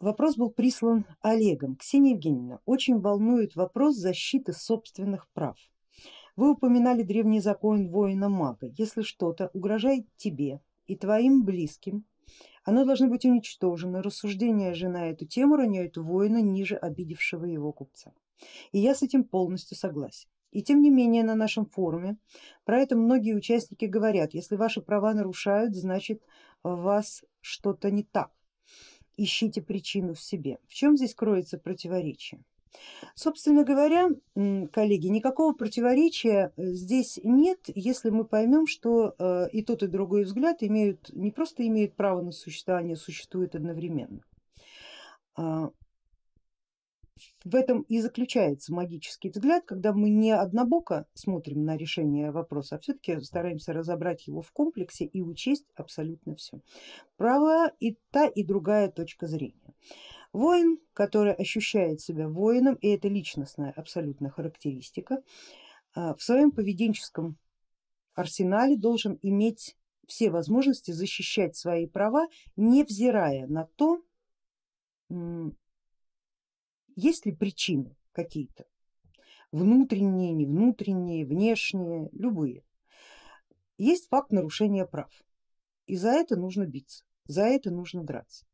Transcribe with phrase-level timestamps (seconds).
[0.00, 1.74] Вопрос был прислан Олегом.
[1.74, 5.58] Ксения Евгеньевна, очень волнует вопрос защиты собственных прав.
[6.36, 8.68] Вы упоминали древний закон воина-мага.
[8.76, 12.04] Если что-то угрожает тебе и твоим близким,
[12.62, 14.00] оно должно быть уничтожено.
[14.00, 18.12] Рассуждения же на эту тему роняют воина ниже обидевшего его купца.
[18.70, 20.28] И я с этим полностью согласен.
[20.52, 22.18] И тем не менее на нашем форуме
[22.64, 26.22] про это многие участники говорят, если ваши права нарушают, значит
[26.62, 28.30] вас что-то не так
[29.18, 30.58] ищите причину в себе.
[30.66, 32.40] В чем здесь кроется противоречие?
[33.14, 39.82] Собственно говоря, коллеги, никакого противоречия э, здесь нет, если мы поймем, что э, и тот
[39.82, 44.22] и другой взгляд имеют, не просто имеют право на существование, существуют одновременно.
[47.44, 52.78] В этом и заключается магический взгляд, когда мы не однобоко смотрим на решение вопроса, а
[52.78, 56.60] все-таки стараемся разобрать его в комплексе и учесть абсолютно все.
[57.16, 59.74] Права и та и другая точка зрения.
[60.32, 65.22] Воин, который ощущает себя воином, и это личностная абсолютно характеристика,
[65.94, 67.38] а, в своем поведенческом
[68.14, 74.02] арсенале должен иметь все возможности защищать свои права, невзирая на то,
[76.98, 78.64] есть ли причины какие-то,
[79.52, 82.64] внутренние, не внутренние, внешние, любые.
[83.78, 85.10] Есть факт нарушения прав
[85.86, 88.44] и за это нужно биться, за это нужно драться.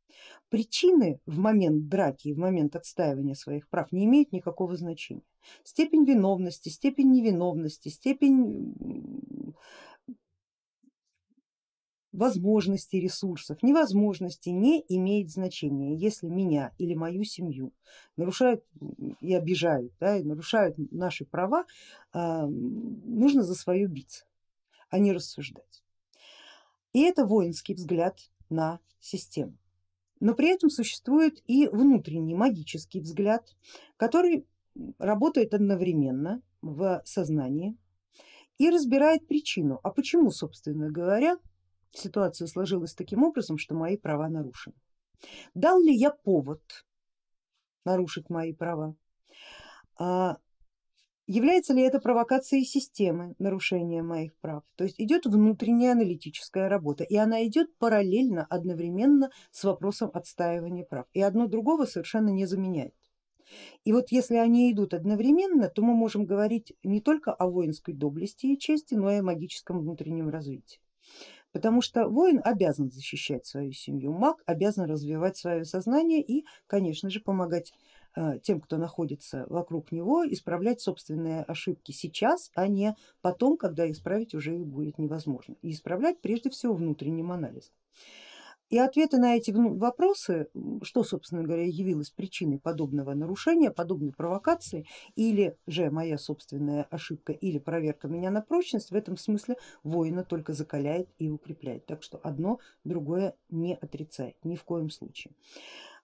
[0.50, 5.24] Причины в момент драки в момент отстаивания своих прав не имеют никакого значения.
[5.64, 9.43] Степень виновности, степень невиновности, степень
[12.14, 17.72] возможностей, ресурсов, невозможности не имеет значения, если меня или мою семью
[18.16, 18.64] нарушают
[19.20, 21.64] и обижают, да, и нарушают наши права,
[22.12, 24.24] а, нужно за свое биться,
[24.90, 25.82] а не рассуждать.
[26.92, 29.58] И это воинский взгляд на систему.
[30.20, 33.56] Но при этом существует и внутренний магический взгляд,
[33.96, 34.46] который
[34.98, 37.76] работает одновременно в сознании
[38.58, 41.36] и разбирает причину, а почему, собственно говоря,
[41.94, 44.76] ситуация сложилась таким образом, что мои права нарушены.
[45.54, 46.62] Дал ли я повод
[47.84, 48.94] нарушить мои права?
[49.98, 50.38] А,
[51.26, 54.64] является ли это провокацией системы нарушения моих прав?
[54.76, 61.06] То есть идет внутренняя аналитическая работа и она идет параллельно, одновременно с вопросом отстаивания прав
[61.12, 62.94] и одно другого совершенно не заменяет.
[63.84, 68.46] И вот если они идут одновременно, то мы можем говорить не только о воинской доблести
[68.46, 70.80] и чести, но и о магическом внутреннем развитии.
[71.54, 77.20] Потому что воин обязан защищать свою семью, маг обязан развивать свое сознание и, конечно же,
[77.20, 77.72] помогать
[78.16, 84.34] э, тем, кто находится вокруг него, исправлять собственные ошибки сейчас, а не потом, когда исправить
[84.34, 85.54] уже их будет невозможно.
[85.62, 87.72] И исправлять прежде всего внутренним анализом.
[88.70, 90.48] И ответы на эти вопросы,
[90.82, 94.86] что собственно говоря явилось причиной подобного нарушения, подобной провокации,
[95.16, 100.52] или же моя собственная ошибка, или проверка меня на прочность, в этом смысле воина только
[100.52, 101.86] закаляет и укрепляет.
[101.86, 105.34] Так что одно другое не отрицает ни в коем случае.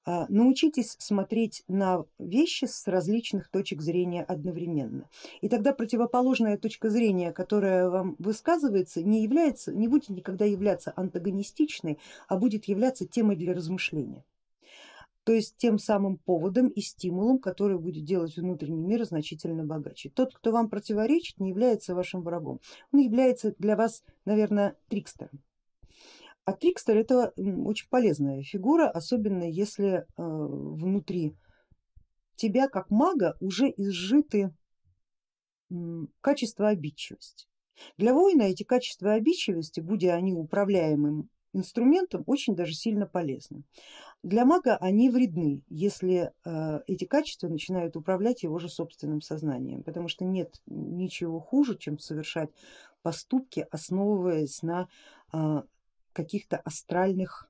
[0.06, 5.08] А, научитесь смотреть на вещи с различных точек зрения одновременно.
[5.42, 11.98] И тогда противоположная точка зрения, которая вам высказывается, не, является, не будет никогда являться антагонистичной,
[12.28, 14.24] а будет являться темой для размышления.
[15.24, 20.08] То есть тем самым поводом и стимулом, который будет делать внутренний мир значительно богаче.
[20.08, 25.42] Тот, кто вам противоречит, не является вашим врагом, он является для вас, наверное, трикстером.
[26.44, 31.36] А трикстер это очень полезная фигура, особенно если э, внутри
[32.36, 34.52] тебя как мага уже изжиты
[36.20, 37.46] качества обидчивости.
[37.96, 43.64] Для воина эти качества обидчивости, будя они управляемым инструментом, очень даже сильно полезны.
[44.22, 50.08] Для мага они вредны, если э, эти качества начинают управлять его же собственным сознанием, потому
[50.08, 52.50] что нет ничего хуже, чем совершать
[53.02, 54.88] поступки, основываясь на
[55.32, 55.62] э,
[56.12, 57.48] каких-то астральных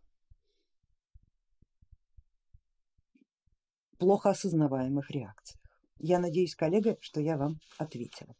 [3.98, 5.60] плохо осознаваемых реакциях.
[5.98, 8.34] Я надеюсь, коллега, что я вам ответила.